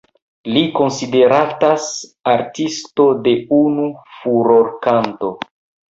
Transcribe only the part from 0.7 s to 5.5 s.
konsideratas Artisto de unu furorkanto.